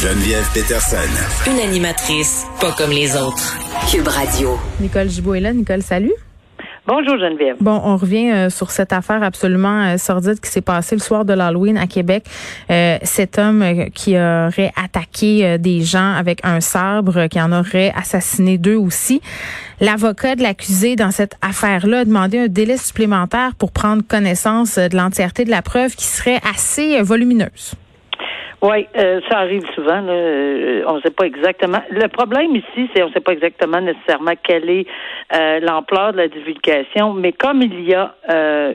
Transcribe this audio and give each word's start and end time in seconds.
Geneviève 0.00 0.48
Peterson. 0.54 0.96
Une 1.46 1.60
animatrice 1.60 2.46
pas 2.58 2.72
comme 2.72 2.88
les 2.88 3.18
autres. 3.18 3.58
Cube 3.92 4.08
Radio. 4.08 4.58
Nicole 4.80 5.10
Gibault 5.10 5.34
est 5.34 5.40
là. 5.40 5.52
Nicole, 5.52 5.82
salut. 5.82 6.14
Bonjour 6.86 7.18
Geneviève. 7.18 7.56
Bon, 7.60 7.78
on 7.84 7.98
revient 7.98 8.30
euh, 8.30 8.48
sur 8.48 8.70
cette 8.70 8.94
affaire 8.94 9.22
absolument 9.22 9.82
euh, 9.82 9.98
sordide 9.98 10.40
qui 10.40 10.48
s'est 10.48 10.62
passée 10.62 10.94
le 10.94 11.02
soir 11.02 11.26
de 11.26 11.34
l'Halloween 11.34 11.76
à 11.76 11.86
Québec. 11.86 12.24
Euh, 12.70 12.96
cet 13.02 13.38
homme 13.38 13.62
qui 13.94 14.16
aurait 14.16 14.72
attaqué 14.74 15.58
des 15.58 15.82
gens 15.82 16.14
avec 16.14 16.40
un 16.44 16.62
sabre, 16.62 17.26
qui 17.26 17.38
en 17.38 17.52
aurait 17.52 17.92
assassiné 17.94 18.56
deux 18.56 18.76
aussi. 18.76 19.20
L'avocat 19.82 20.34
de 20.34 20.42
l'accusé 20.42 20.96
dans 20.96 21.10
cette 21.10 21.36
affaire-là 21.42 21.98
a 22.00 22.04
demandé 22.06 22.38
un 22.38 22.48
délai 22.48 22.78
supplémentaire 22.78 23.54
pour 23.54 23.70
prendre 23.70 24.02
connaissance 24.02 24.78
de 24.78 24.96
l'entièreté 24.96 25.44
de 25.44 25.50
la 25.50 25.60
preuve 25.60 25.94
qui 25.94 26.06
serait 26.06 26.40
assez 26.50 27.02
volumineuse. 27.02 27.74
Oui, 28.62 28.86
euh, 28.96 29.20
ça 29.30 29.38
arrive 29.38 29.64
souvent. 29.74 30.00
Là. 30.00 30.12
Euh, 30.12 30.82
on 30.86 30.96
ne 30.96 31.00
sait 31.00 31.10
pas 31.10 31.24
exactement. 31.24 31.80
Le 31.90 32.08
problème 32.08 32.54
ici, 32.54 32.90
c'est 32.94 33.02
on 33.02 33.08
ne 33.08 33.12
sait 33.12 33.20
pas 33.20 33.32
exactement 33.32 33.80
nécessairement 33.80 34.32
quelle 34.42 34.68
est 34.68 34.86
euh, 35.34 35.60
l'ampleur 35.60 36.12
de 36.12 36.18
la 36.18 36.28
divulgation, 36.28 37.14
mais 37.14 37.32
comme 37.32 37.62
il 37.62 37.88
y 37.88 37.94
a 37.94 38.14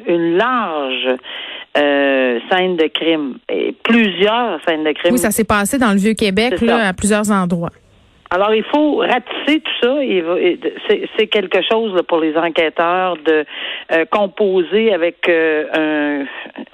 une 0.08 0.38
large 0.38 1.18
scène 1.76 2.78
de 2.78 2.88
crime 2.88 3.38
et 3.50 3.76
plusieurs 3.84 4.60
scènes 4.66 4.84
de 4.84 4.92
crime. 4.94 5.14
Oui, 5.14 5.18
ça 5.20 5.32
s'est 5.32 5.44
passé 5.44 5.78
dans 5.78 5.92
le 5.92 5.98
vieux 5.98 6.14
Québec 6.14 6.62
là, 6.62 6.88
à 6.88 6.94
plusieurs 6.94 7.30
endroits. 7.32 7.72
Alors, 8.32 8.54
il 8.54 8.64
faut 8.64 8.98
ratisser 8.98 9.62
tout 9.62 9.72
ça. 9.82 9.96
C'est 11.18 11.28
quelque 11.28 11.60
chose 11.70 12.02
pour 12.08 12.20
les 12.20 12.36
enquêteurs 12.36 13.18
de 13.18 13.46
euh, 13.92 14.06
composer 14.12 14.94
avec 14.94 15.30
euh, 15.30 16.26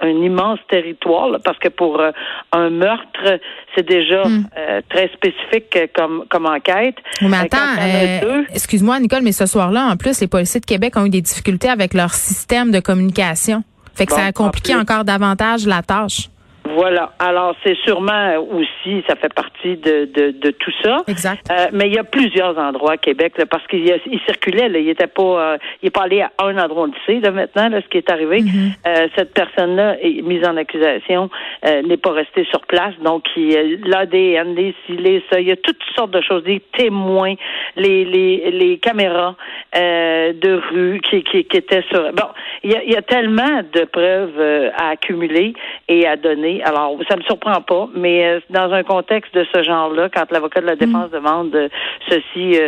un, 0.02 0.08
immense 0.10 0.60
territoire, 0.70 1.38
parce 1.44 1.60
que 1.60 1.68
pour 1.68 2.00
euh, 2.00 2.12
un 2.54 2.70
meurtre, 2.70 3.40
c'est 3.76 3.88
déjà 3.88 4.24
hmm. 4.24 4.46
très 4.90 5.10
spécifique 5.10 5.78
comme, 5.94 6.26
comme 6.30 6.46
enquête. 6.46 6.96
Mais 7.22 7.38
attends, 7.38 8.44
excuse-moi, 8.54 9.00
Nicole, 9.00 9.22
mais 9.22 9.34
ce 9.34 9.46
soir-là, 9.46 9.90
en 9.92 9.98
plus, 9.98 10.22
les 10.22 10.28
policiers 10.28 10.62
de 10.62 10.66
Québec 10.66 10.96
ont 10.96 11.06
eu 11.06 11.10
des 11.10 11.22
difficultés 11.22 11.70
avec 11.70 11.94
leur 11.94 12.12
système 12.12 12.72
de 12.72 12.80
communication. 12.80 13.64
Fait 13.94 14.06
que 14.06 14.14
ça 14.14 14.26
a 14.26 14.32
compliqué 14.32 14.74
encore 14.74 15.04
davantage 15.04 15.68
la 15.68 15.82
tâche. 15.82 16.31
Voilà. 16.74 17.14
Alors, 17.20 17.56
c'est 17.64 17.78
sûrement 17.86 18.36
aussi, 18.38 19.04
ça 19.08 19.16
fait 19.16 19.34
partie 19.34 19.78
de, 19.78 20.06
de, 20.06 20.32
de 20.32 20.52
tout 20.52 20.72
ça. 20.84 20.98
Exact. 21.08 21.46
Euh, 21.52 21.68
mais 21.72 21.88
il 21.88 21.96
y 21.96 22.00
a 22.00 22.04
plusieurs 22.04 22.58
endroits 22.58 22.94
à 22.94 22.98
Québec, 22.98 23.38
là, 23.38 23.46
parce 23.46 23.66
qu'il 23.68 23.86
il 23.86 24.20
circulait, 24.22 24.70
là, 24.70 24.80
il 24.80 24.90
était 24.90 25.08
pas, 25.08 25.54
euh, 25.54 25.58
il 25.82 25.88
est 25.88 25.92
pas 25.92 26.04
allé 26.04 26.22
à 26.22 26.32
un 26.40 26.58
endroit, 26.58 26.84
on 26.84 26.88
le 26.88 26.94
sait, 27.06 27.20
là, 27.20 27.32
maintenant, 27.32 27.70
là, 27.70 27.82
ce 27.82 27.88
qui 27.88 27.98
est 27.98 28.12
arrivé. 28.12 28.40
Mm-hmm. 28.40 28.72
euh, 28.88 29.08
cette 29.16 29.34
personne-là 29.34 29.98
est 30.02 30.22
mise 30.22 30.46
en 30.46 30.58
accusation, 30.58 31.30
euh, 31.66 31.82
n'est 31.84 31.98
pas 31.98 32.12
restée 32.12 32.46
sur 32.46 32.62
place, 32.62 32.94
donc 33.04 33.24
l'ADN, 33.36 34.56
les 34.56 34.76
les 34.90 35.24
ça, 35.30 35.40
il 35.40 35.48
y 35.48 35.52
a 35.52 35.56
toutes 35.56 35.82
sortes 35.96 36.12
de 36.12 36.22
choses, 36.22 36.44
des 36.44 36.62
témoins, 36.78 37.34
les, 37.76 38.06
les, 38.06 38.52
les 38.52 38.78
caméras 38.78 39.36
de 39.74 40.62
rue 40.72 41.00
qui, 41.02 41.24
qui, 41.24 41.46
qui 41.46 41.58
étaient 41.58 41.84
sur. 41.90 42.12
Bon, 42.14 42.28
il 42.64 42.72
y 42.72 42.76
a, 42.76 42.84
il 42.84 42.92
y 42.92 42.96
a 42.96 43.02
tellement 43.02 43.62
de 43.74 43.84
preuves 43.86 44.72
à 44.76 44.90
accumuler 44.90 45.54
et 45.88 46.08
à 46.08 46.16
donner 46.16 46.61
alors, 46.64 46.98
ça 47.10 47.16
me 47.16 47.22
surprend 47.24 47.62
pas, 47.62 47.88
mais 47.96 48.26
euh, 48.26 48.40
dans 48.50 48.72
un 48.72 48.84
contexte 48.84 49.34
de 49.34 49.46
ce 49.54 49.64
genre-là, 49.64 50.10
quand 50.14 50.32
l'avocat 50.32 50.62
de 50.62 50.66
la 50.66 50.76
défense 50.76 51.10
mm. 51.10 51.14
demande 51.14 51.56
euh, 51.56 51.70
ceci, 52.10 52.60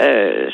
euh, 0.00 0.50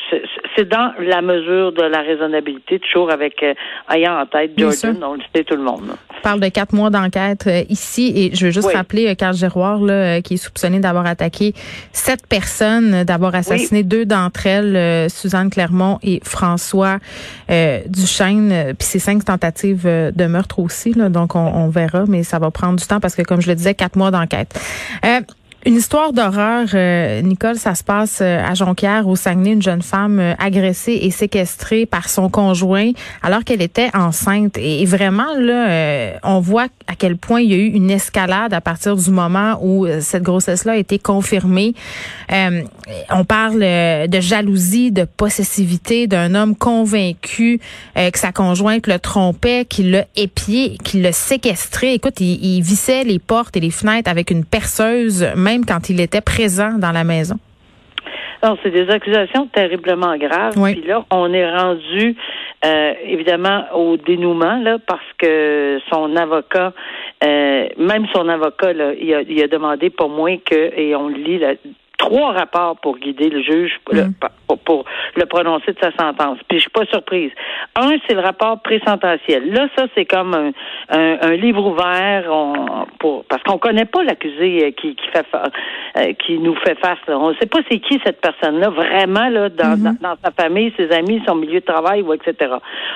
c'est 0.55 0.69
dans 0.69 0.93
la 0.99 1.23
mesure 1.23 1.73
de 1.73 1.83
la 1.83 2.01
raisonnabilité, 2.01 2.79
toujours 2.79 3.11
avec 3.11 3.45
ayant 3.91 4.21
en 4.21 4.27
tête 4.27 4.53
Jordan, 4.57 5.03
on 5.05 5.15
le 5.15 5.21
sait 5.35 5.45
tout 5.45 5.57
le 5.57 5.63
monde. 5.63 5.97
On 6.19 6.21
parle 6.23 6.41
de 6.41 6.49
quatre 6.49 6.75
mois 6.75 6.91
d'enquête 6.91 7.49
ici, 7.69 8.13
et 8.17 8.35
je 8.35 8.47
veux 8.47 8.53
juste 8.53 8.73
rappeler 8.73 9.15
Carl 9.17 9.35
Giroir, 9.35 9.81
là, 9.81 10.21
qui 10.23 10.35
est 10.35 10.39
soupçonné 10.39 10.81
d'avoir 10.81 11.07
attaqué 11.07 11.53
sept 11.93 12.27
personnes, 12.27 13.05
d'avoir 13.05 13.35
assassiné 13.35 13.83
deux 13.83 14.07
d'entre 14.07 14.47
elles, 14.47 15.11
Suzanne 15.11 15.51
Clermont 15.51 15.99
et 16.03 16.21
François 16.25 16.99
Duchesne, 17.49 18.75
puis 18.79 18.87
c'est 18.87 18.99
cinq 18.99 19.25
tentatives 19.25 19.85
de 19.85 20.27
meurtre 20.27 20.59
aussi, 20.59 20.93
là, 20.95 21.09
donc 21.09 21.37
on, 21.37 21.47
on 21.47 21.69
verra, 21.69 22.05
mais 22.09 22.23
ça 22.23 22.39
va 22.39 22.51
prendre 22.51 22.79
du 22.79 22.86
parce 23.01 23.15
que, 23.15 23.23
comme 23.23 23.41
je 23.41 23.49
le 23.49 23.55
disais, 23.55 23.75
quatre 23.75 23.97
mois 23.97 24.11
d'enquête. 24.11 24.59
Euh, 25.05 25.21
une 25.67 25.75
histoire 25.75 26.13
d'horreur, 26.13 26.69
euh, 26.75 27.21
Nicole, 27.23 27.57
ça 27.57 27.75
se 27.75 27.83
passe 27.83 28.21
euh, 28.23 28.39
à 28.41 28.55
Jonquière, 28.55 29.09
au 29.09 29.17
Saguenay, 29.17 29.51
une 29.51 29.63
jeune 29.63 29.83
femme 29.83 30.21
euh, 30.21 30.35
agressée 30.39 30.97
et 31.03 31.11
séquestrée 31.11 31.87
par 31.87 32.09
son 32.09 32.29
conjoint 32.29 32.93
alors 33.21 33.43
qu'elle 33.43 33.61
était 33.61 33.91
enceinte. 33.93 34.57
Et, 34.59 34.85
vraiment, 34.85 35.35
là, 35.37 36.19
on 36.23 36.39
voit 36.39 36.69
à 36.87 36.95
quel 36.97 37.17
point 37.17 37.41
il 37.41 37.51
y 37.51 37.55
a 37.55 37.57
eu 37.57 37.67
une 37.67 37.91
escalade 37.91 38.55
à 38.55 38.61
partir 38.61 38.95
du 38.95 39.11
moment 39.11 39.59
où 39.61 39.87
cette 40.01 40.23
grossesse-là 40.23 40.75
a 40.75 40.77
été 40.77 41.01
confirmée. 41.01 41.75
on 42.31 43.25
parle 43.25 43.61
de 43.61 44.21
jalousie, 44.21 44.93
de 44.93 45.05
possessivité 45.05 46.07
d'un 46.07 46.37
homme 46.37 46.55
convaincu 46.55 47.61
que 47.97 48.19
sa 48.19 48.31
conjointe 48.31 48.87
le 48.87 48.99
trompait, 49.01 49.65
qu'il 49.65 49.91
l'a 49.91 50.07
épié, 50.15 50.79
qu'il 50.85 51.03
l'a 51.03 51.13
séquestré. 51.13 51.95
Écoute, 51.95 52.21
il, 52.21 52.45
il 52.45 52.63
vissait 52.63 53.03
les 53.03 53.19
portes 53.19 53.57
et 53.57 53.61
les 53.61 53.71
fenêtres 53.71 54.11
avec 54.11 54.31
une 54.31 54.45
perceuse, 54.45 55.27
même 55.35 55.56
quand 55.65 55.89
il 55.89 56.01
était 56.01 56.21
présent 56.21 56.73
dans 56.79 56.93
la 56.93 57.05
maison? 57.05 57.37
Non, 58.43 58.57
c'est 58.63 58.71
des 58.71 58.89
accusations 58.91 59.47
terriblement 59.47 60.17
graves. 60.17 60.55
Puis 60.55 60.83
là, 60.87 61.05
on 61.11 61.33
est 61.33 61.51
rendu 61.51 62.17
euh, 62.65 62.93
évidemment 63.05 63.65
au 63.75 63.97
dénouement 63.97 64.59
là, 64.59 64.79
parce 64.87 65.07
que 65.19 65.79
son 65.91 66.15
avocat, 66.17 66.73
euh, 67.25 67.69
même 67.79 68.07
son 68.15 68.29
avocat, 68.29 68.73
là, 68.73 68.93
il, 69.01 69.15
a, 69.15 69.23
il 69.23 69.43
a 69.43 69.49
demandé 69.49 69.91
pour 69.91 70.11
moins 70.11 70.37
que, 70.39 70.79
et 70.79 70.95
on 70.95 71.09
lit 71.09 71.39
là, 71.39 71.55
trois 72.07 72.33
rapports 72.33 72.77
pour 72.77 72.99
guider 72.99 73.29
le 73.29 73.43
juge 73.43 73.73
mm. 73.93 74.13
pour, 74.65 74.85
le 75.17 75.27
prononcer 75.27 75.73
de 75.73 75.79
sa 75.81 75.93
sentence. 75.93 76.39
Puis 76.49 76.59
je 76.59 76.63
suis 76.63 76.71
pas 76.71 76.85
surprise. 76.87 77.31
Un, 77.75 77.97
c'est 78.07 78.15
le 78.15 78.21
rapport 78.21 78.61
présententiel. 78.63 79.53
Là, 79.53 79.69
ça 79.77 79.87
c'est 79.95 80.05
comme 80.05 80.35
un, 80.35 80.53
un, 80.89 81.37
livre 81.37 81.67
ouvert 81.67 82.25
on, 82.31 82.87
pour 82.99 83.25
parce 83.25 83.43
qu'on 83.43 83.59
connaît 83.59 83.85
pas 83.85 84.05
l'accusé 84.05 84.67
euh, 84.67 84.71
qui, 84.71 84.95
qui 84.95 85.07
fait 85.13 85.27
euh, 85.35 86.13
qui 86.25 86.39
nous 86.39 86.55
fait 86.57 86.79
face. 86.79 86.99
Là. 87.09 87.19
On 87.19 87.35
sait 87.35 87.47
pas 87.47 87.59
c'est 87.71 87.81
qui 87.81 88.01
cette 88.05 88.21
personne-là 88.21 88.71
vraiment 88.71 89.29
là 89.29 89.49
dans, 89.49 89.77
mm-hmm. 89.77 90.01
dans, 90.01 90.17
sa 90.25 90.31
famille, 90.31 90.73
ses 90.77 90.91
amis, 90.93 91.21
son 91.27 91.35
milieu 91.35 91.61
de 91.61 91.65
travail 91.65 92.03
ou 92.03 92.13
etc. 92.13 92.55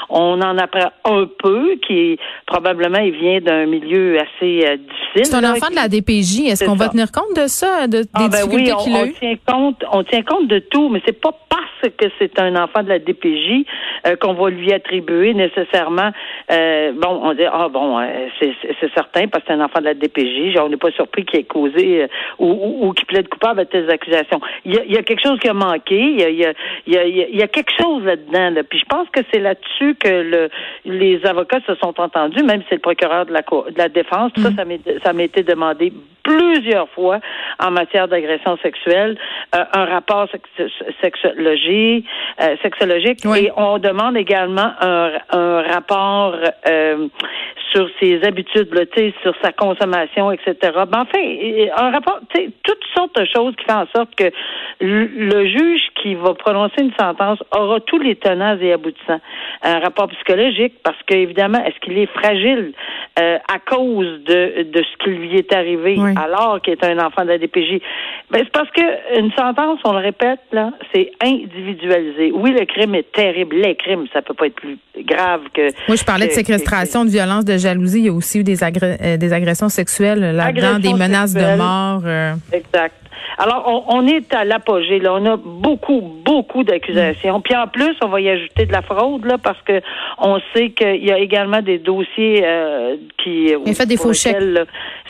On 0.08 0.40
en 0.40 0.56
apprend 0.58 0.90
un 1.04 1.26
peu 1.42 1.76
qui 1.86 2.18
probablement 2.46 3.00
il 3.00 3.12
vient 3.12 3.40
d'un 3.40 3.66
milieu 3.66 4.18
assez 4.18 4.64
euh, 4.66 4.76
difficile. 4.76 5.24
C'est 5.24 5.34
un 5.34 5.52
enfant 5.52 5.70
de 5.70 5.76
la 5.76 5.88
DPJ. 5.88 6.50
Est-ce 6.50 6.64
qu'on 6.64 6.76
va 6.76 6.88
tenir 6.88 7.10
compte 7.10 7.36
de 7.36 7.48
ça, 7.48 7.86
de, 7.86 8.02
des 8.02 8.08
ah, 8.14 8.28
ben 8.28 8.28
difficultés 8.28 8.72
qu'il 8.84 8.96
a 8.96 8.99
on 9.02 9.12
tient 9.12 9.34
compte, 9.46 9.84
on 9.92 10.04
tient 10.04 10.22
compte 10.22 10.48
de 10.48 10.58
tout, 10.58 10.88
mais 10.88 11.02
c'est 11.04 11.20
pas 11.20 11.32
parce 11.48 11.94
que 11.96 12.06
c'est 12.18 12.38
un 12.38 12.56
enfant 12.56 12.82
de 12.82 12.88
la 12.88 12.98
DPJ 12.98 13.64
euh, 14.06 14.16
qu'on 14.16 14.34
va 14.34 14.50
lui 14.50 14.72
attribuer 14.72 15.34
nécessairement. 15.34 16.10
Euh, 16.50 16.92
bon, 16.92 17.20
on 17.22 17.34
dit 17.34 17.44
ah 17.50 17.68
bon, 17.68 17.98
euh, 17.98 18.06
c'est 18.40 18.92
certain 18.94 19.28
parce 19.28 19.44
que 19.44 19.52
c'est 19.52 19.54
un 19.54 19.64
enfant 19.64 19.80
de 19.80 19.86
la 19.86 19.94
DPJ. 19.94 20.58
on 20.58 20.68
n'est 20.68 20.76
pas 20.76 20.90
surpris 20.92 21.24
qu'il 21.24 21.40
ait 21.40 21.44
causé 21.44 22.06
ou, 22.38 22.86
ou, 22.86 22.92
qu'il 22.92 23.06
plaide 23.06 23.28
coupable 23.28 23.60
à 23.60 23.64
tes 23.64 23.88
accusations. 23.88 24.40
Il 24.64 24.74
y, 24.74 24.96
a, 24.96 25.02
quelque 25.02 25.22
chose 25.22 25.38
qui 25.38 25.48
a 25.48 25.54
manqué. 25.54 25.98
Il 25.98 26.20
y 26.20 26.44
a, 26.44 26.52
il 26.86 27.36
y 27.36 27.42
a, 27.42 27.48
quelque 27.48 27.72
chose 27.80 28.04
là-dedans. 28.04 28.50
Là. 28.50 28.62
Puis 28.62 28.78
je 28.78 28.84
pense 28.84 29.08
que 29.10 29.20
c'est 29.32 29.40
là-dessus 29.40 29.94
que 29.94 30.08
le, 30.08 30.48
les 30.84 31.24
avocats 31.26 31.60
se 31.66 31.74
sont 31.76 31.98
entendus, 32.00 32.42
même 32.42 32.60
si 32.62 32.66
c'est 32.70 32.76
le 32.76 32.80
procureur 32.80 33.26
de 33.26 33.32
la, 33.32 33.40
de 33.40 33.78
la 33.78 33.88
défense. 33.88 34.32
Tout 34.34 34.42
ça, 34.42 34.50
mm. 34.50 34.78
ça 35.02 35.12
m'a 35.12 35.22
été 35.22 35.42
demandé 35.42 35.92
plusieurs 36.22 36.88
fois 36.90 37.20
en 37.58 37.70
matière 37.70 38.08
d'agression 38.08 38.56
sexuelle, 38.62 39.16
euh, 39.54 39.64
un 39.72 39.84
rapport 39.84 40.28
sexologie, 41.00 42.04
euh, 42.40 42.56
sexologique, 42.62 43.24
et 43.24 43.50
on 43.56 43.78
demande 43.78 44.16
également 44.16 44.72
un, 44.80 45.12
un 45.30 45.62
rapport 45.62 46.36
euh, 46.66 47.08
sur 47.72 47.88
ses 48.00 48.22
habitudes, 48.24 48.72
là, 48.72 48.82
sur 49.22 49.34
sa 49.42 49.52
consommation, 49.52 50.32
etc. 50.32 50.54
Ben, 50.62 51.02
enfin, 51.02 51.20
un 51.76 51.90
rapport, 51.90 52.20
toutes 52.62 52.84
sortes 52.94 53.18
de 53.18 53.26
choses 53.26 53.54
qui 53.56 53.64
font 53.64 53.80
en 53.80 53.86
sorte 53.94 54.14
que 54.14 54.30
le 54.80 55.46
juge 55.46 55.82
qui 56.02 56.14
va 56.14 56.34
prononcer 56.34 56.82
une 56.82 56.92
sentence 56.98 57.38
aura 57.56 57.80
tous 57.80 57.98
les 57.98 58.16
tenants 58.16 58.58
et 58.60 58.72
aboutissants. 58.72 59.20
Un 59.62 59.78
rapport 59.80 60.08
psychologique, 60.08 60.74
parce 60.82 60.96
qu'évidemment, 61.06 61.62
est-ce 61.64 61.78
qu'il 61.80 61.98
est 61.98 62.06
fragile 62.06 62.72
euh, 63.18 63.38
à 63.52 63.58
cause 63.58 64.24
de, 64.24 64.62
de 64.62 64.82
ce 64.82 65.04
qui 65.04 65.10
lui 65.10 65.36
est 65.36 65.52
arrivé 65.52 65.98
alors 66.16 66.60
qu'il 66.62 66.72
est 66.72 66.84
un 66.84 66.98
enfant 66.98 67.22
de 67.22 67.28
la 67.28 67.38
DPJ? 67.38 67.80
Ben, 68.30 68.42
c'est 68.44 68.52
parce 68.52 68.70
que 68.70 69.18
une 69.18 69.32
sentence, 69.32 69.80
on 69.84 69.92
le 69.92 69.98
répète, 69.98 70.40
là, 70.52 70.70
c'est 70.94 71.10
individualisé. 71.22 72.32
Oui, 72.32 72.52
le 72.52 72.64
crime 72.64 72.94
est 72.94 73.10
terrible. 73.12 73.56
Les 73.56 73.74
crimes, 73.74 74.06
ça 74.12 74.22
peut 74.22 74.34
pas 74.34 74.46
être 74.46 74.54
plus 74.54 74.78
grave 74.98 75.42
que. 75.52 75.68
Moi, 75.88 75.96
je 75.96 76.04
parlais 76.04 76.28
de 76.28 76.32
séquestration, 76.32 77.04
de 77.04 77.10
violence, 77.10 77.44
de 77.44 77.58
jalousie. 77.60 78.00
Il 78.00 78.06
y 78.06 78.08
a 78.08 78.12
aussi 78.12 78.40
eu 78.40 78.44
des, 78.44 78.62
euh, 78.62 79.16
des 79.16 79.32
agressions 79.32 79.68
sexuelles 79.68 80.34
là-dedans, 80.34 80.78
des 80.78 80.94
menaces 80.94 81.34
de 81.34 81.56
mort. 81.56 82.02
Euh. 82.04 82.34
Exact. 82.52 82.94
Alors, 83.38 83.86
on, 83.88 84.06
est 84.06 84.34
à 84.34 84.44
l'apogée. 84.44 84.98
Là, 84.98 85.14
on 85.14 85.24
a 85.24 85.36
beaucoup, 85.36 86.00
beaucoup 86.24 86.62
d'accusations. 86.64 87.38
Mm. 87.38 87.42
Puis 87.42 87.56
en 87.56 87.68
plus, 87.68 87.94
on 88.02 88.08
va 88.08 88.20
y 88.20 88.28
ajouter 88.28 88.66
de 88.66 88.72
la 88.72 88.82
fraude 88.82 89.24
là, 89.24 89.38
parce 89.38 89.60
que 89.62 89.80
on 90.18 90.40
sait 90.54 90.70
qu'il 90.70 91.04
y 91.04 91.12
a 91.12 91.18
également 91.18 91.62
des 91.62 91.78
dossiers 91.78 92.42
euh, 92.44 92.96
qui. 93.22 93.54
Il 93.64 93.74
fait 93.74 93.86
des 93.86 93.96
faux 93.96 94.12
chèques. 94.12 94.36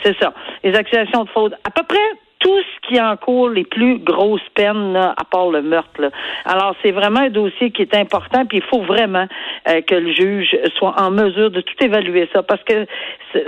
C'est 0.03 0.17
ça. 0.19 0.33
Les 0.63 0.73
accusations 0.75 1.23
de 1.23 1.29
fraude. 1.29 1.57
À 1.65 1.71
peu 1.71 1.83
près 1.83 1.97
tout 2.41 2.59
ce 2.59 2.87
qui 2.87 2.99
encourt 2.99 3.49
les 3.49 3.63
plus 3.63 3.99
grosses 3.99 4.47
peines, 4.55 4.95
à 4.95 5.23
part 5.29 5.49
le 5.49 5.61
meurtre. 5.61 6.11
Alors, 6.45 6.75
c'est 6.81 6.91
vraiment 6.91 7.21
un 7.21 7.29
dossier 7.29 7.71
qui 7.71 7.83
est 7.83 7.95
important, 7.95 8.45
puis 8.45 8.57
il 8.57 8.63
faut 8.63 8.81
vraiment 8.81 9.27
euh, 9.69 9.81
que 9.81 9.95
le 9.95 10.11
juge 10.11 10.57
soit 10.75 10.99
en 10.99 11.11
mesure 11.11 11.51
de 11.51 11.61
tout 11.61 11.75
évaluer 11.79 12.27
ça, 12.33 12.43
parce 12.43 12.63
que 12.63 12.85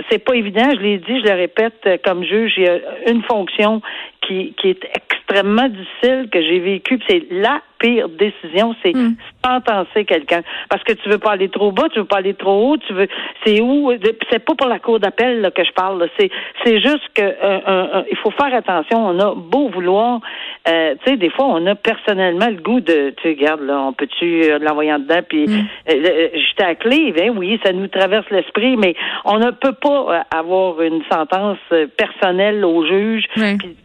c'est 0.08 0.24
pas 0.24 0.34
évident, 0.34 0.70
je 0.74 0.80
l'ai 0.80 0.98
dit, 0.98 1.20
je 1.20 1.24
le 1.24 1.34
répète, 1.34 1.80
euh, 1.86 1.96
comme 2.02 2.24
juge, 2.24 2.54
il 2.56 2.64
y 2.64 2.68
a 2.68 2.78
une 3.08 3.22
fonction 3.24 3.82
qui, 4.22 4.54
qui 4.54 4.70
est 4.70 4.84
extrêmement 4.94 5.68
difficile 5.68 6.28
que 6.30 6.40
j'ai 6.40 6.60
vécue, 6.60 7.00
c'est 7.08 7.26
la 7.30 7.60
pire 7.84 8.08
décision, 8.08 8.74
c'est 8.82 8.94
mm. 8.94 9.16
sentencer 9.44 10.04
quelqu'un. 10.04 10.40
Parce 10.70 10.82
que 10.84 10.92
tu 10.94 11.08
veux 11.08 11.18
pas 11.18 11.32
aller 11.32 11.50
trop 11.50 11.70
bas, 11.70 11.84
tu 11.92 11.98
veux 11.98 12.06
pas 12.06 12.18
aller 12.18 12.34
trop 12.34 12.70
haut, 12.70 12.76
tu 12.78 12.92
veux 12.94 13.08
c'est 13.44 13.60
où 13.60 13.92
c'est 14.30 14.38
pas 14.38 14.54
pour 14.54 14.68
la 14.68 14.78
cour 14.78 14.98
d'appel 14.98 15.50
que 15.54 15.64
je 15.64 15.72
parle, 15.72 16.08
c'est 16.18 16.30
c'est 16.64 16.80
juste 16.80 17.08
que 17.14 17.22
euh, 17.22 18.02
il 18.10 18.16
faut 18.18 18.30
faire 18.30 18.54
attention, 18.54 19.06
on 19.06 19.18
a 19.20 19.34
beau 19.34 19.68
vouloir 19.68 20.20
euh, 20.68 20.94
tu 21.04 21.10
sais 21.10 21.16
des 21.16 21.30
fois 21.30 21.46
on 21.46 21.66
a 21.66 21.74
personnellement 21.74 22.48
le 22.48 22.56
goût 22.56 22.80
de 22.80 23.14
tu 23.22 23.28
regardes 23.28 23.62
là, 23.62 23.80
on 23.80 23.92
peut-tu 23.92 24.44
euh, 24.44 24.58
l'envoyer 24.58 24.92
en 24.92 24.98
dedans 24.98 25.20
puis 25.28 25.46
mm. 25.46 25.66
j'étais 25.86 26.64
à 26.64 26.74
clé, 26.74 27.12
ben 27.12 27.36
oui, 27.36 27.60
ça 27.64 27.72
nous 27.72 27.88
traverse 27.88 28.28
l'esprit 28.30 28.76
mais 28.76 28.94
on 29.24 29.38
ne 29.38 29.50
peut 29.50 29.74
pas 29.74 30.24
avoir 30.34 30.80
une 30.80 31.02
sentence 31.10 31.58
personnelle 31.96 32.64
au 32.64 32.86
juge 32.86 33.24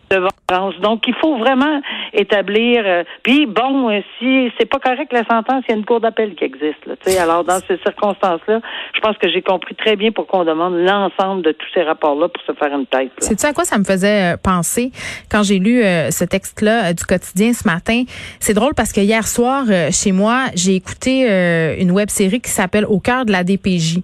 devant 0.09 0.29
donc, 0.81 1.03
il 1.07 1.13
faut 1.21 1.37
vraiment 1.37 1.81
établir. 2.13 2.81
Euh, 2.85 3.03
puis, 3.23 3.45
bon, 3.45 3.89
euh, 3.89 4.01
si 4.17 4.51
c'est 4.57 4.65
pas 4.65 4.79
correct 4.79 5.11
la 5.11 5.25
sentence, 5.25 5.63
il 5.67 5.71
y 5.71 5.73
a 5.73 5.77
une 5.77 5.85
cour 5.85 5.99
d'appel 5.99 6.35
qui 6.35 6.43
existe. 6.43 6.85
Là, 6.85 6.95
alors, 7.21 7.43
dans 7.43 7.59
ces 7.67 7.77
circonstances-là, 7.77 8.59
je 8.95 8.99
pense 8.99 9.17
que 9.17 9.29
j'ai 9.29 9.41
compris 9.41 9.75
très 9.75 9.95
bien 9.95 10.11
pourquoi 10.11 10.39
on 10.39 10.45
demande 10.45 10.75
l'ensemble 10.77 11.43
de 11.43 11.51
tous 11.51 11.67
ces 11.73 11.83
rapports-là 11.83 12.29
pour 12.29 12.43
se 12.43 12.53
faire 12.53 12.73
une 12.75 12.87
tête. 12.87 13.11
C'est 13.19 13.43
à 13.45 13.53
quoi 13.53 13.63
ça 13.63 13.77
me 13.77 13.83
faisait 13.83 14.33
euh, 14.33 14.37
penser 14.37 14.91
quand 15.29 15.43
j'ai 15.43 15.59
lu 15.59 15.81
ce 15.81 16.23
texte-là 16.23 16.93
du 16.93 17.03
quotidien 17.05 17.53
ce 17.53 17.67
matin? 17.67 18.03
C'est 18.39 18.53
drôle 18.53 18.73
parce 18.73 18.91
que 18.91 19.01
hier 19.01 19.27
soir, 19.27 19.65
chez 19.91 20.11
moi, 20.11 20.45
j'ai 20.55 20.75
écouté 20.75 21.27
une 21.79 21.91
web 21.91 22.09
série 22.09 22.41
qui 22.41 22.49
s'appelle 22.49 22.85
Au 22.85 22.99
cœur 22.99 23.25
de 23.25 23.31
la 23.31 23.43
DPJ. 23.43 23.99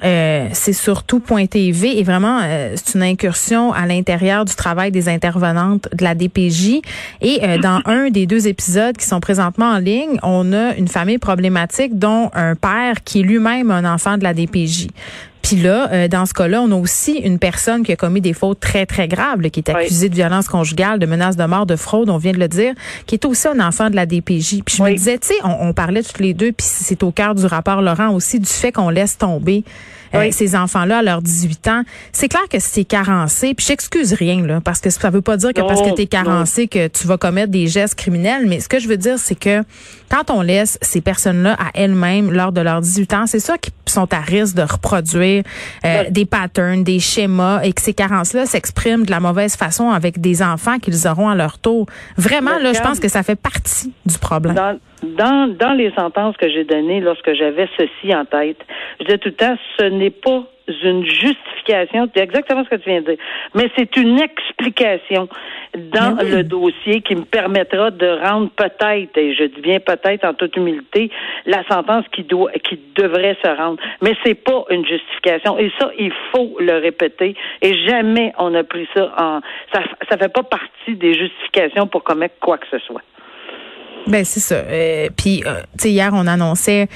c'est 0.00 0.72
sur 0.72 1.04
tout.tv 1.04 1.98
et 1.98 2.02
vraiment, 2.02 2.40
c'est 2.74 2.96
une 2.96 3.02
incursion 3.02 3.72
à 3.72 3.86
l'intérieur 3.86 4.44
du 4.44 4.54
travail 4.54 4.90
des 4.90 5.08
de 5.54 6.04
la 6.04 6.14
DPJ. 6.14 6.80
Et 7.20 7.40
euh, 7.42 7.58
dans 7.58 7.80
un 7.84 8.10
des 8.10 8.26
deux 8.26 8.48
épisodes 8.48 8.96
qui 8.96 9.06
sont 9.06 9.20
présentement 9.20 9.66
en 9.66 9.78
ligne, 9.78 10.18
on 10.22 10.52
a 10.52 10.74
une 10.76 10.88
famille 10.88 11.18
problématique 11.18 11.98
dont 11.98 12.30
un 12.34 12.54
père 12.54 13.02
qui 13.04 13.20
est 13.20 13.22
lui-même 13.22 13.70
un 13.70 13.84
enfant 13.84 14.18
de 14.18 14.24
la 14.24 14.34
DPJ. 14.34 14.88
Puis 15.42 15.56
là, 15.56 15.90
euh, 15.92 16.08
dans 16.08 16.26
ce 16.26 16.34
cas-là, 16.34 16.60
on 16.60 16.70
a 16.72 16.74
aussi 16.74 17.12
une 17.12 17.38
personne 17.38 17.82
qui 17.82 17.92
a 17.92 17.96
commis 17.96 18.20
des 18.20 18.32
fautes 18.32 18.60
très, 18.60 18.86
très 18.86 19.08
graves, 19.08 19.40
qui 19.40 19.60
est 19.60 19.70
accusée 19.70 20.08
de 20.08 20.14
violence 20.14 20.48
conjugale, 20.48 20.98
de 20.98 21.06
menace 21.06 21.36
de 21.36 21.44
mort, 21.44 21.64
de 21.64 21.76
fraude, 21.76 22.10
on 22.10 22.18
vient 22.18 22.32
de 22.32 22.38
le 22.38 22.48
dire, 22.48 22.74
qui 23.06 23.14
est 23.14 23.24
aussi 23.24 23.48
un 23.48 23.60
enfant 23.60 23.88
de 23.88 23.96
la 23.96 24.04
DPJ. 24.04 24.62
Puis 24.64 24.76
je 24.76 24.82
me 24.82 24.90
disais, 24.90 25.18
tu 25.18 25.28
sais, 25.28 25.34
on, 25.44 25.68
on, 25.68 25.72
parlait 25.72 26.02
toutes 26.02 26.18
les 26.18 26.34
deux, 26.34 26.52
puis 26.52 26.66
c'est 26.68 27.02
au 27.02 27.12
cœur 27.12 27.34
du 27.34 27.46
rapport 27.46 27.80
Laurent 27.80 28.10
aussi, 28.10 28.40
du 28.40 28.48
fait 28.48 28.72
qu'on 28.72 28.90
laisse 28.90 29.16
tomber 29.16 29.64
euh, 30.14 30.28
ces 30.30 30.56
enfants-là 30.56 30.98
à 30.98 31.02
leurs 31.02 31.22
18 31.22 31.68
ans. 31.68 31.82
C'est 32.12 32.28
clair 32.28 32.48
que 32.50 32.58
c'est 32.58 32.84
carencé, 32.84 33.54
puis 33.54 33.66
j'excuse 33.66 34.12
rien, 34.12 34.46
là, 34.46 34.60
parce 34.60 34.80
que 34.80 34.90
ça 34.90 35.10
veut 35.10 35.22
pas 35.22 35.36
dire 35.36 35.52
que 35.52 35.60
parce 35.60 35.82
que 35.82 35.94
tu 35.94 36.02
es 36.02 36.06
carencé 36.06 36.68
que 36.68 36.88
tu 36.88 37.06
vas 37.06 37.18
commettre 37.18 37.50
des 37.50 37.66
gestes 37.66 37.94
criminels, 37.94 38.46
mais 38.46 38.60
ce 38.60 38.68
que 38.68 38.78
je 38.78 38.88
veux 38.88 38.96
dire, 38.96 39.18
c'est 39.18 39.34
que 39.34 39.62
quand 40.10 40.30
on 40.30 40.42
laisse 40.42 40.78
ces 40.80 41.00
personnes-là 41.00 41.54
à 41.58 41.70
elles-mêmes 41.74 42.32
lors 42.32 42.52
de 42.52 42.60
leurs 42.60 42.80
18 42.80 43.14
ans, 43.14 43.26
c'est 43.26 43.40
ça 43.40 43.58
qui 43.58 43.70
sont 43.86 44.12
à 44.12 44.20
risque 44.20 44.54
de 44.54 44.62
reproduire 44.62 45.42
euh, 45.84 46.04
des 46.10 46.24
patterns, 46.24 46.84
des 46.84 47.00
schémas 47.00 47.62
et 47.62 47.72
que 47.72 47.82
ces 47.82 47.94
carences-là 47.94 48.46
s'expriment 48.46 49.04
de 49.04 49.10
la 49.10 49.20
mauvaise 49.20 49.56
façon 49.56 49.90
avec 49.90 50.20
des 50.20 50.42
enfants 50.42 50.78
qu'ils 50.78 51.06
auront 51.06 51.28
à 51.28 51.34
leur 51.34 51.58
tour. 51.58 51.86
Vraiment, 52.16 52.58
là, 52.58 52.72
je 52.72 52.80
pense 52.80 53.00
que 53.00 53.08
ça 53.08 53.22
fait 53.22 53.36
partie 53.36 53.92
du 54.06 54.18
problème. 54.18 54.54
Dans, 54.54 54.78
dans, 55.02 55.76
les 55.76 55.90
sentences 55.92 56.36
que 56.36 56.48
j'ai 56.48 56.64
données 56.64 57.00
lorsque 57.00 57.32
j'avais 57.34 57.68
ceci 57.76 58.14
en 58.14 58.24
tête, 58.24 58.58
je 59.00 59.04
disais 59.04 59.18
tout 59.18 59.28
le 59.28 59.34
temps, 59.34 59.56
ce 59.78 59.84
n'est 59.84 60.10
pas 60.10 60.44
une 60.82 61.04
justification, 61.04 62.08
c'est 62.14 62.22
exactement 62.22 62.62
ce 62.64 62.68
que 62.68 62.76
tu 62.76 62.90
viens 62.90 63.00
de 63.00 63.06
dire, 63.06 63.24
mais 63.54 63.70
c'est 63.76 63.96
une 63.96 64.20
explication 64.20 65.28
dans 65.74 66.16
ben 66.16 66.28
le 66.28 66.42
dossier 66.42 67.00
qui 67.00 67.14
me 67.14 67.24
permettra 67.24 67.90
de 67.90 68.06
rendre 68.22 68.50
peut-être, 68.50 69.16
et 69.16 69.34
je 69.34 69.44
dis 69.44 69.60
bien 69.60 69.80
peut-être 69.80 70.24
en 70.24 70.34
toute 70.34 70.56
humilité, 70.56 71.10
la 71.46 71.66
sentence 71.68 72.04
qui 72.12 72.22
doit, 72.22 72.52
qui 72.52 72.78
devrait 72.94 73.36
se 73.42 73.48
rendre. 73.48 73.78
Mais 74.02 74.14
c'est 74.24 74.34
pas 74.34 74.64
une 74.70 74.86
justification. 74.86 75.58
Et 75.58 75.70
ça, 75.78 75.90
il 75.98 76.12
faut 76.32 76.56
le 76.58 76.78
répéter. 76.78 77.34
Et 77.62 77.74
jamais 77.86 78.32
on 78.38 78.54
a 78.54 78.64
pris 78.64 78.88
ça 78.94 79.12
en, 79.18 79.40
ça, 79.72 79.82
ça 80.10 80.16
fait 80.16 80.32
pas 80.32 80.42
partie 80.42 80.96
des 80.96 81.14
justifications 81.14 81.86
pour 81.86 82.02
commettre 82.02 82.36
quoi 82.40 82.58
que 82.58 82.66
ce 82.70 82.78
soit. 82.78 83.02
Ben 84.08 84.24
c'est 84.24 84.40
ça. 84.40 84.56
Euh, 84.56 85.08
puis, 85.16 85.42
euh, 85.46 85.60
tu 85.76 85.82
sais, 85.82 85.90
hier 85.90 86.10
on 86.14 86.26
annonçait 86.26 86.88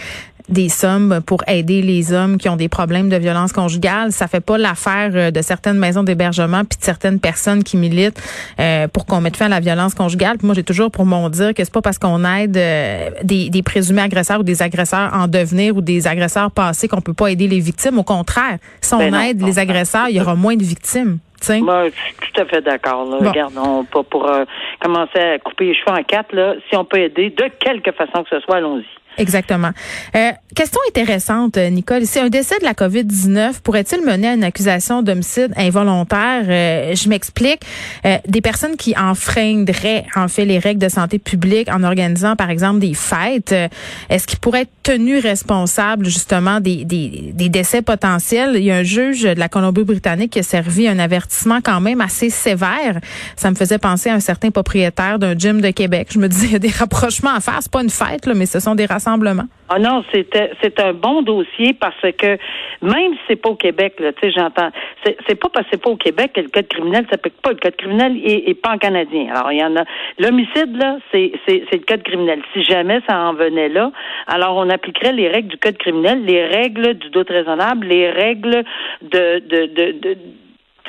des 0.49 0.69
sommes 0.69 1.20
pour 1.25 1.43
aider 1.47 1.82
les 1.82 2.12
hommes 2.12 2.37
qui 2.37 2.49
ont 2.49 2.56
des 2.56 2.69
problèmes 2.69 3.09
de 3.09 3.17
violence 3.17 3.53
conjugale. 3.53 4.12
Ça 4.12 4.29
fait 4.29 4.41
pas 4.41 4.59
l'affaire 4.59 5.11
euh, 5.14 5.31
de 5.31 5.43
certaines 5.43 5.79
maisons 5.79 6.03
d'hébergement 6.03 6.64
puis 6.64 6.79
de 6.79 6.85
certaines 6.85 7.20
personnes 7.20 7.62
qui 7.64 7.76
militent 7.76 8.20
euh, 8.61 8.88
pour 8.88 9.06
qu'on 9.06 9.20
mette 9.20 9.37
fin 9.37 9.47
à 9.47 9.49
la 9.49 9.61
violence 9.61 9.94
conjugale. 9.94 10.37
moi, 10.43 10.55
j'ai 10.55 10.62
toujours 10.62 10.91
pour 10.91 11.06
mon 11.06 11.29
dire 11.29 11.55
que 11.55 11.64
c'est 11.64 11.73
pas 11.73 11.82
parce 11.82 11.99
qu'on 11.99 12.25
aide 12.25 12.56
euh, 12.56 13.11
des, 13.23 13.50
des, 13.50 13.62
présumés 13.62 14.03
agresseurs 14.03 14.41
ou 14.41 14.44
des 14.44 14.62
agresseurs 14.62 15.11
en 15.14 15.29
devenir 15.29 15.76
ou 15.76 15.81
des 15.81 16.06
agresseurs 16.06 16.50
passés 16.50 16.88
qu'on 16.88 17.00
peut 17.00 17.14
pas 17.14 17.29
aider 17.29 17.49
les 17.49 17.61
victimes. 17.61 17.99
Au 17.99 18.03
contraire, 18.03 18.59
si 18.81 18.94
on 18.94 18.99
ben 18.99 19.14
aide 19.14 19.43
les 19.43 19.59
agresseurs, 19.59 20.09
il 20.09 20.17
y 20.17 20.20
aura 20.20 20.35
moins 20.35 20.56
de 20.56 20.64
victimes. 20.64 21.19
Moi, 21.60 21.88
je 21.88 21.94
suis 21.94 22.32
tout 22.32 22.40
à 22.40 22.44
fait 22.46 22.60
d'accord. 22.62 23.06
Bon. 23.06 23.28
Regardons 23.28 23.84
pas 23.84 24.02
pour 24.02 24.30
commencer 24.80 25.18
à 25.18 25.38
couper 25.38 25.66
les 25.66 25.74
cheveux 25.74 25.96
en 25.96 26.02
quatre. 26.02 26.34
Là, 26.34 26.54
si 26.68 26.76
on 26.76 26.84
peut 26.84 26.98
aider 26.98 27.30
de 27.30 27.44
quelque 27.58 27.92
façon 27.92 28.24
que 28.24 28.30
ce 28.30 28.40
soit, 28.40 28.56
allons-y. 28.56 28.86
Exactement. 29.19 29.70
Euh, 30.17 30.31
question 30.55 30.81
intéressante, 30.88 31.56
Nicole. 31.56 32.06
Si 32.06 32.19
un 32.19 32.29
décès 32.29 32.59
de 32.59 32.64
la 32.64 32.73
COVID-19 32.73 33.61
pourrait-il 33.62 34.03
mener 34.03 34.29
à 34.29 34.35
une 34.35 34.44
accusation 34.44 35.03
d'homicide 35.03 35.53
involontaire? 35.56 36.44
Euh, 36.49 36.94
je 36.94 37.09
m'explique. 37.09 37.61
Euh, 38.05 38.19
des 38.26 38.41
personnes 38.41 38.76
qui 38.76 38.94
enfreindraient 38.97 40.05
en 40.17 40.29
fait 40.29 40.44
les 40.44 40.59
règles 40.59 40.81
de 40.81 40.88
santé 40.88 41.19
publique 41.19 41.69
en 41.70 41.82
organisant, 41.82 42.37
par 42.37 42.50
exemple, 42.50 42.81
des 42.81 42.94
fêtes, 42.94 43.53
euh, 43.53 43.69
est-ce 44.09 44.26
qu'ils 44.26 44.38
pourraient 44.38 44.62
être 44.62 44.73
tenus 44.82 45.23
responsables 45.23 46.06
justement 46.06 46.61
des, 46.61 46.85
des, 46.85 47.32
des, 47.35 47.49
décès 47.49 47.82
potentiels? 47.82 48.53
Il 48.56 48.64
y 48.64 48.70
a 48.70 48.76
un 48.76 48.82
juge 48.82 49.23
de 49.23 49.38
la 49.38 49.49
Colombie-Britannique 49.49 50.32
qui 50.32 50.38
a 50.38 50.43
servi 50.43 50.88
un 50.88 50.99
avertissement 50.99 51.61
quand 51.62 51.81
même 51.81 52.00
assez 52.00 52.31
sévère. 52.31 53.00
Ça 53.37 53.50
me 53.50 53.56
faisait 53.56 53.79
penser 53.79 54.11
à 54.11 54.14
un 54.14 54.20
certain 54.20 54.50
propriétaire 54.50 55.19
d'un 55.19 55.37
gym 55.37 55.61
de 55.61 55.71
Québec. 55.71 56.09
Je 56.12 56.19
me 56.19 56.28
disais, 56.28 56.47
il 56.47 56.52
y 56.52 56.57
a 56.57 56.59
des 56.59 56.69
rapprochements 56.69 57.35
à 57.35 57.40
faire. 57.40 57.59
C'est 57.61 57.71
pas 57.71 57.83
une 57.83 57.90
fête, 57.90 58.26
là, 58.26 58.35
mais 58.35 58.47
ce 58.47 58.61
sont 58.61 58.75
des 58.75 58.87
ah 59.75 59.78
non, 59.78 60.04
c'était 60.12 60.52
c'est 60.61 60.78
un 60.80 60.92
bon 60.92 61.23
dossier 61.23 61.73
parce 61.73 61.97
que 62.18 62.37
même 62.82 63.14
si 63.14 63.21
c'est 63.26 63.37
pas 63.37 63.49
au 63.49 63.54
Québec, 63.54 63.94
là, 64.00 64.12
tu 64.12 64.21
sais, 64.21 64.30
j'entends, 64.37 64.68
c'est 65.04 65.35
pas 65.35 65.49
parce 65.49 65.64
que 65.64 65.71
c'est 65.73 65.82
pas 65.82 65.88
au 65.88 65.97
Québec 65.97 66.32
que 66.35 66.42
le 66.42 66.49
code 66.49 66.68
criminel 66.68 67.06
s'applique 67.11 67.40
pas. 67.40 67.52
Le 67.52 67.56
code 67.56 67.76
criminel 67.76 68.21
est, 68.23 68.61
pas 68.61 68.73
en 68.75 68.78
canadien. 68.78 69.32
Alors 69.35 69.50
il 69.50 69.61
y 69.61 69.64
en 69.64 69.75
a 69.76 69.85
l'homicide 70.18 70.76
là, 70.76 70.99
c'est 71.11 71.32
c'est 71.47 71.64
le 71.73 71.87
code 71.87 72.02
criminel. 72.02 72.42
Si 72.52 72.62
jamais 72.64 73.00
ça 73.09 73.18
en 73.18 73.32
venait 73.32 73.71
là, 73.71 73.92
alors 74.26 74.56
on 74.56 74.68
appliquerait 74.68 75.14
les 75.14 75.28
règles 75.28 75.49
du 75.49 75.56
code 75.56 75.78
criminel, 75.78 76.23
les 76.25 76.44
règles 76.44 76.94
du 76.94 77.09
doute 77.09 77.30
raisonnable, 77.30 77.87
les 77.87 78.11
règles 78.11 78.64
de, 79.00 79.38
de, 79.38 79.66
de 80.00 80.18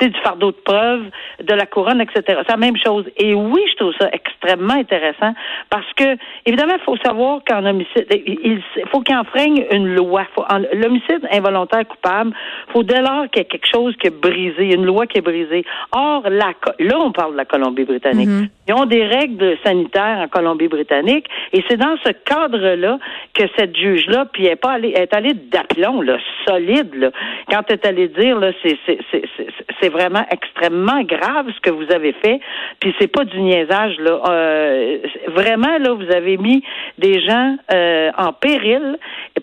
du 0.01 0.19
fardeau 0.21 0.51
de 0.51 0.57
preuve, 0.57 1.03
de 1.41 1.53
la 1.53 1.65
couronne, 1.65 2.01
etc. 2.01 2.21
C'est 2.27 2.49
la 2.49 2.57
même 2.57 2.77
chose. 2.77 3.05
Et 3.17 3.33
oui, 3.33 3.61
je 3.71 3.75
trouve 3.77 3.93
ça 3.99 4.09
extrêmement 4.11 4.73
intéressant 4.73 5.33
parce 5.69 5.91
que, 5.95 6.17
évidemment, 6.45 6.73
il 6.75 6.83
faut 6.83 6.97
savoir 6.97 7.41
qu'en 7.47 7.65
homicide, 7.65 8.05
il 8.09 8.61
faut 8.91 9.01
qu'il 9.01 9.15
enfreigne 9.15 9.65
une 9.71 9.93
loi. 9.95 10.25
L'homicide 10.73 11.27
involontaire 11.31 11.87
coupable, 11.87 12.33
faut 12.71 12.83
dès 12.83 13.01
lors 13.01 13.29
qu'il 13.29 13.41
y 13.41 13.45
ait 13.45 13.47
quelque 13.47 13.67
chose 13.71 13.95
qui 13.97 14.07
est 14.07 14.21
brisé, 14.21 14.73
une 14.73 14.85
loi 14.85 15.07
qui 15.07 15.19
est 15.19 15.21
brisée. 15.21 15.63
Or, 15.91 16.23
la, 16.29 16.53
là, 16.79 16.99
on 16.99 17.11
parle 17.11 17.33
de 17.33 17.37
la 17.37 17.45
Colombie-Britannique. 17.45 18.29
Mm-hmm. 18.29 18.49
Ils 18.69 18.73
ont 18.73 18.85
des 18.85 19.05
règles 19.05 19.57
sanitaires 19.63 20.19
en 20.23 20.27
Colombie-Britannique 20.27 21.27
et 21.51 21.63
c'est 21.69 21.77
dans 21.77 21.95
ce 22.03 22.11
cadre-là 22.11 22.99
que 23.33 23.43
cette 23.57 23.75
juge-là, 23.75 24.25
puis 24.31 24.45
elle 24.45 24.53
est 24.53 24.55
pas 24.55 24.71
allée, 24.71 24.93
elle 24.95 25.03
est 25.03 25.15
allée 25.15 25.33
d'aplomb, 25.33 26.01
là, 26.01 26.17
solide, 26.47 26.93
là. 26.95 27.11
Quand 27.49 27.61
elle 27.67 27.75
est 27.75 27.85
allée 27.85 28.07
dire, 28.07 28.39
là, 28.39 28.51
c'est, 28.63 29.82
c'est, 29.83 29.89
vraiment 29.89 30.25
extrêmement 30.31 31.03
grave 31.03 31.47
ce 31.55 31.59
que 31.61 31.69
vous 31.69 31.91
avez 31.91 32.13
fait. 32.13 32.39
Puis 32.79 32.95
c'est 32.99 33.07
pas 33.07 33.25
du 33.25 33.39
niaisage 33.41 33.97
là. 33.99 34.21
Euh, 34.29 34.97
vraiment 35.27 35.77
là, 35.77 35.93
vous 35.93 36.11
avez 36.11 36.37
mis 36.37 36.63
des 36.97 37.21
gens 37.21 37.57
euh, 37.71 38.11
en 38.17 38.33
péril 38.33 38.97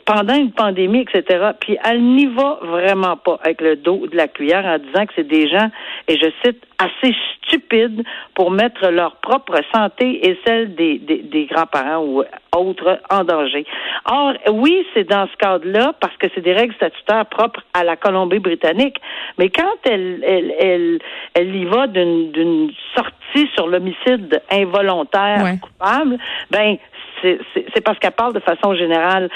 pendant 0.05 0.35
une 0.35 0.53
pandémie, 0.53 1.01
etc. 1.03 1.51
Puis 1.61 1.77
elle 1.85 2.03
n'y 2.03 2.27
va 2.27 2.59
vraiment 2.63 3.17
pas 3.17 3.39
avec 3.45 3.61
le 3.61 3.77
dos 3.77 4.07
de 4.07 4.17
la 4.17 4.29
cuillère 4.29 4.65
en 4.65 4.79
disant 4.79 5.07
que 5.07 5.13
c'est 5.17 5.29
des 5.29 5.49
gens, 5.49 5.71
et 6.09 6.17
je 6.17 6.31
cite, 6.45 6.65
assez 6.81 7.15
stupides 7.43 8.03
pour 8.35 8.51
mettre 8.51 8.89
leur 8.89 9.17
propre 9.17 9.61
santé 9.75 10.27
et 10.27 10.39
celle 10.47 10.75
des, 10.75 10.99
des, 10.99 11.19
des 11.19 11.47
grands-parents 11.47 12.03
ou 12.05 12.25
autres 12.57 13.01
en 13.11 13.25
danger. 13.25 13.65
Or, 14.07 14.33
oui, 14.51 14.87
c'est 14.95 15.09
dans 15.09 15.27
ce 15.29 15.37
cadre-là, 15.37 15.95
parce 16.01 16.17
que 16.17 16.27
c'est 16.35 16.41
des 16.41 16.53
règles 16.53 16.75
statutaires 16.75 17.27
propres 17.27 17.63
à 17.75 17.85
la 17.85 17.97
Colombie-Britannique, 17.97 18.97
mais 19.39 19.51
quand 19.51 19.77
elle, 19.85 20.25
elle, 20.31 20.55
elle, 20.59 20.99
elle 21.35 21.55
y 21.55 21.65
va 21.65 21.87
d'une 21.87 22.71
sortie 22.95 23.49
sur 23.55 23.69
l'homicide 23.69 24.43
involontaire 24.51 25.61
coupable, 25.61 26.19
ben 26.51 26.77
c'est 27.23 27.81
parce 27.83 27.99
qu'elle 27.99 28.12
parle 28.12 28.35
de 28.35 28.41
façon 28.41 28.75
générale 28.75 29.29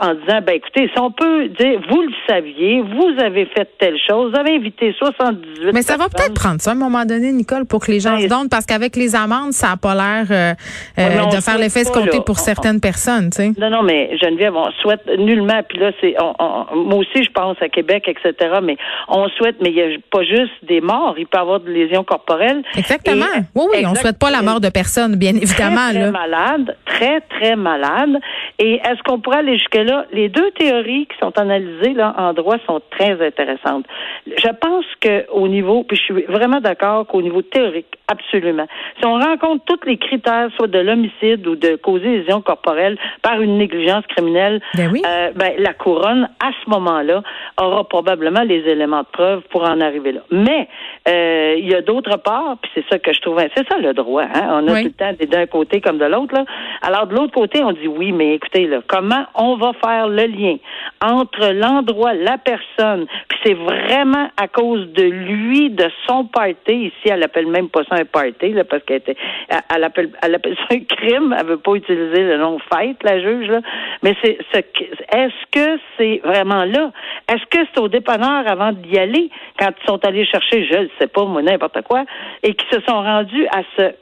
en 0.00 0.14
disant, 0.14 0.40
ben 0.44 0.54
écoutez, 0.54 0.88
si 0.92 0.98
on 0.98 1.10
peut 1.10 1.48
dire, 1.48 1.80
vous 1.88 2.02
le 2.02 2.12
saviez, 2.28 2.82
vous 2.82 3.20
avez 3.20 3.46
fait 3.46 3.68
telle 3.78 3.98
chose, 4.08 4.32
vous 4.32 4.38
avez 4.38 4.56
invité 4.56 4.94
78 4.98 5.72
Mais 5.72 5.82
ça 5.82 5.96
va 5.96 6.08
peut-être 6.08 6.34
prendre 6.34 6.60
ça 6.60 6.70
à 6.70 6.74
un 6.74 6.76
moment 6.76 7.04
donné, 7.04 7.32
Nicole, 7.32 7.66
pour 7.66 7.84
que 7.84 7.90
les 7.90 8.00
gens 8.00 8.16
ben, 8.16 8.22
se 8.22 8.26
donnent, 8.28 8.48
parce 8.48 8.66
qu'avec 8.66 8.96
les 8.96 9.14
amendes, 9.14 9.52
ça 9.52 9.68
n'a 9.68 9.76
pas 9.76 9.94
l'air 9.94 10.26
euh, 10.30 10.54
euh, 10.98 11.26
de 11.26 11.40
faire 11.40 11.58
l'effet 11.58 11.80
escompté 11.80 12.20
pour 12.24 12.38
certaines 12.38 12.80
personnes, 12.80 13.30
tu 13.30 13.36
sais. 13.36 13.52
Non, 13.58 13.70
non, 13.70 13.82
mais 13.82 14.16
Geneviève, 14.18 14.54
on 14.54 14.70
souhaite 14.82 15.06
nullement, 15.18 15.62
puis 15.68 15.78
là, 15.78 15.92
c'est, 16.00 16.14
moi 16.18 16.98
aussi, 16.98 17.24
je 17.24 17.30
pense 17.30 17.56
à 17.60 17.68
Québec, 17.68 18.04
etc., 18.08 18.58
mais 18.62 18.76
on 19.08 19.28
souhaite, 19.28 19.56
mais 19.60 19.70
il 19.70 19.74
n'y 19.74 19.82
a 19.82 19.98
pas 20.10 20.24
juste 20.24 20.52
des 20.62 20.80
morts, 20.80 21.14
il 21.18 21.26
peut 21.26 21.38
y 21.38 21.40
avoir 21.40 21.60
des 21.60 21.72
lésions 21.72 22.04
corporelles. 22.04 22.62
Exactement. 22.76 23.26
oui, 23.54 23.64
oui, 23.72 23.86
on 23.86 23.94
souhaite 23.94 24.18
pas 24.18 24.30
la 24.30 24.42
mort 24.42 24.60
de 24.60 24.68
personne, 24.68 25.16
bien 25.16 25.34
évidemment. 25.34 25.90
Très, 25.90 26.00
très 26.00 26.10
malade, 26.10 26.76
très, 26.84 27.20
très 27.38 27.56
malade. 27.56 28.18
Et 28.58 28.74
est-ce 28.74 29.02
qu'on 29.04 29.20
pourrait 29.20 29.38
aller 29.38 29.58
jusque-là? 29.58 30.06
Les 30.12 30.28
deux 30.28 30.50
théories 30.52 31.06
qui 31.06 31.18
sont 31.18 31.36
analysées 31.38 31.94
là, 31.94 32.14
en 32.16 32.32
droit 32.32 32.56
sont 32.66 32.80
très 32.90 33.24
intéressantes. 33.24 33.86
Je 34.26 34.48
pense 34.48 34.84
qu'au 35.00 35.48
niveau, 35.48 35.84
puis 35.84 35.96
je 35.96 36.02
suis 36.02 36.22
vraiment 36.24 36.60
d'accord 36.60 37.06
qu'au 37.06 37.22
niveau 37.22 37.42
théorique, 37.42 37.98
absolument. 38.08 38.66
Si 38.98 39.06
on 39.06 39.18
rencontre 39.18 39.64
tous 39.66 39.86
les 39.86 39.96
critères, 39.96 40.48
soit 40.56 40.68
de 40.68 40.78
l'homicide 40.78 41.46
ou 41.46 41.56
de 41.56 41.76
causer 41.76 42.18
lésion 42.18 42.40
corporelle 42.40 42.98
par 43.22 43.40
une 43.40 43.58
négligence 43.58 44.06
criminelle, 44.06 44.60
ben, 44.74 44.90
oui. 44.92 45.02
euh, 45.06 45.30
ben 45.34 45.52
la 45.58 45.72
couronne, 45.72 46.28
à 46.40 46.50
ce 46.64 46.70
moment-là, 46.70 47.22
aura 47.60 47.88
probablement 47.88 48.42
les 48.42 48.60
éléments 48.68 49.00
de 49.00 49.06
preuve 49.12 49.42
pour 49.50 49.62
en 49.62 49.80
arriver 49.80 50.12
là. 50.12 50.20
Mais 50.30 50.68
euh, 51.08 51.54
il 51.58 51.68
y 51.68 51.74
a 51.74 51.82
d'autre 51.82 52.16
part, 52.18 52.56
puis 52.60 52.70
c'est 52.74 52.84
ça 52.90 52.98
que 52.98 53.12
je 53.12 53.20
trouve, 53.20 53.40
c'est 53.56 53.68
ça 53.68 53.78
le 53.78 53.94
droit. 53.94 54.24
Hein? 54.24 54.48
On 54.50 54.68
a 54.68 54.80
tout 54.80 54.88
le 54.88 54.92
temps 54.92 55.12
d'un 55.28 55.46
côté 55.46 55.80
comme 55.80 55.98
de 55.98 56.04
l'autre. 56.04 56.34
Là. 56.34 56.44
Alors 56.82 57.06
de 57.06 57.14
l'autre 57.14 57.21
côté, 57.28 57.62
on 57.62 57.72
dit 57.72 57.88
oui, 57.88 58.12
mais 58.12 58.34
écoutez, 58.34 58.66
là, 58.66 58.80
comment 58.86 59.24
on 59.34 59.56
va 59.56 59.72
faire 59.84 60.08
le 60.08 60.24
lien 60.26 60.56
entre 61.00 61.52
l'endroit, 61.52 62.14
la 62.14 62.38
personne, 62.38 63.06
puis 63.28 63.38
c'est 63.44 63.54
vraiment 63.54 64.28
à 64.36 64.48
cause 64.48 64.92
de 64.92 65.02
lui, 65.02 65.70
de 65.70 65.88
son 66.06 66.24
party. 66.24 66.86
Ici, 66.86 67.06
elle 67.06 67.22
appelle 67.22 67.46
même 67.46 67.68
pas 67.68 67.82
ça 67.84 67.96
un 67.96 68.04
party, 68.04 68.52
là, 68.52 68.64
parce 68.64 68.82
qu'elle 68.84 68.98
était, 68.98 69.16
elle, 69.74 69.84
appelle, 69.84 70.10
elle 70.22 70.34
appelle 70.34 70.56
ça 70.56 70.74
un 70.74 70.80
crime. 70.80 71.34
Elle 71.38 71.46
veut 71.46 71.56
pas 71.58 71.74
utiliser 71.74 72.22
le 72.22 72.38
nom 72.38 72.58
fête, 72.72 73.02
la 73.02 73.20
juge, 73.20 73.48
là. 73.48 73.60
Mais 74.02 74.14
c'est, 74.22 74.38
est-ce 74.52 75.46
que 75.50 75.80
c'est 75.96 76.20
vraiment 76.24 76.64
là? 76.64 76.92
Est-ce 77.28 77.44
que 77.46 77.66
c'est 77.72 77.80
au 77.80 77.88
dépanneur 77.88 78.44
avant 78.46 78.72
d'y 78.72 78.98
aller, 78.98 79.30
quand 79.58 79.70
ils 79.82 79.86
sont 79.86 80.04
allés 80.04 80.26
chercher, 80.26 80.66
je 80.70 80.78
ne 80.78 80.88
sais 81.00 81.08
pas, 81.08 81.24
moi, 81.24 81.42
n'importe 81.42 81.82
quoi, 81.82 82.04
et 82.42 82.54
qui 82.54 82.66
se 82.70 82.80
sont 82.80 83.02
rendus 83.02 83.46
à 83.48 83.62
ce 83.76 83.92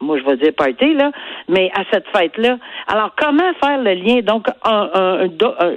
moi 0.00 0.18
je 0.18 0.24
vais 0.24 0.36
dire 0.36 0.52
party, 0.56 0.94
là, 0.94 1.12
mais 1.48 1.70
à 1.74 1.82
cette 1.92 2.06
fête-là. 2.08 2.58
Alors, 2.86 3.14
comment 3.16 3.52
faire 3.62 3.78
le 3.78 3.94
lien? 3.94 4.20
Donc, 4.22 4.46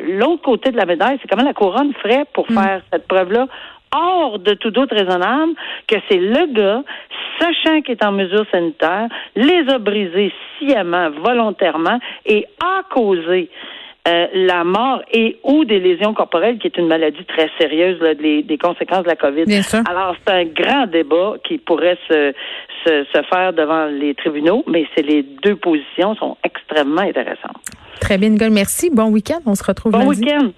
l'autre 0.08 0.42
côté 0.42 0.72
de 0.72 0.78
la 0.78 0.86
médaille, 0.86 1.18
c'est 1.22 1.30
comment 1.30 1.44
la 1.44 1.54
couronne 1.54 1.94
ferait 2.02 2.26
pour 2.34 2.50
mm. 2.50 2.56
faire 2.56 2.82
cette 2.92 3.08
preuve-là 3.08 3.48
hors 3.96 4.40
de 4.40 4.54
tout 4.56 4.72
doute 4.72 4.92
raisonnable 4.92 5.54
que 5.88 5.96
c'est 6.10 6.18
le 6.18 6.52
gars, 6.54 6.84
sachant 7.40 7.82
qu'il 7.82 7.92
est 7.92 8.06
en 8.06 8.12
mesure 8.12 8.46
sanitaire, 8.52 9.08
les 9.36 9.70
a 9.70 9.78
brisés 9.78 10.34
sciemment, 10.58 11.12
volontairement 11.12 12.00
et 12.26 12.46
a 12.60 12.84
causé 12.90 13.50
euh, 14.06 14.28
la 14.34 14.64
mort 14.66 15.02
et 15.14 15.38
ou 15.44 15.64
des 15.64 15.80
lésions 15.80 16.14
corporelles, 16.14 16.58
qui 16.58 16.68
est 16.68 16.78
une 16.78 16.88
maladie 16.88 17.24
très 17.26 17.50
sérieuse, 17.58 18.02
là, 18.02 18.14
des, 18.16 18.44
des, 18.44 18.58
conséquences 18.58 19.04
de 19.04 19.10
la 19.10 19.16
COVID. 19.16 19.46
Bien 19.46 19.62
sûr. 19.62 19.80
Alors, 19.90 20.16
c'est 20.26 20.34
un 20.34 20.44
grand 20.44 20.88
débat 20.88 21.36
qui 21.48 21.58
pourrait 21.58 21.98
se, 22.10 22.34
se, 22.86 23.06
se 23.14 23.22
faire 23.24 23.54
devant 23.54 23.86
les 23.86 24.14
tribunaux, 24.14 24.66
mais 24.68 24.86
c'est 24.94 25.04
les 25.04 25.24
deux 25.24 25.56
positions 25.56 26.16
sont 26.16 26.38
extrêmement 26.44 27.02
intéressantes. 27.02 27.56
Très 28.02 28.18
bien, 28.18 28.30
Nicole. 28.30 28.50
Merci. 28.50 28.90
Bon 28.90 29.06
week-end. 29.06 29.40
On 29.46 29.56
se 29.56 29.64
retrouve 29.64 29.94
Bon 29.94 30.06
week-end. 30.06 30.52